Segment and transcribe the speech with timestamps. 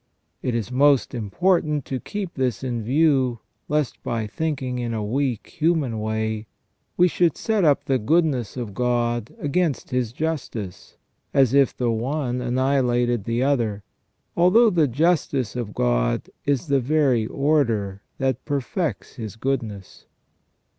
[0.41, 3.37] It is most important to keep this in view,
[3.69, 6.47] lest by thinking in a weak, human way,
[6.97, 10.97] we should set up the goodness of God against His justice,
[11.35, 13.83] as if the one annihilated the other,
[14.35, 20.07] although the justice of God is the very order that perfects His goodness.